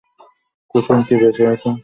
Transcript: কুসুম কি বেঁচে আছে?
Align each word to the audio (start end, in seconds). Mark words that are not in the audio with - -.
কুসুম 0.75 0.97
কি 1.07 1.13
বেঁচে 1.21 1.43
আছে? 1.47 1.69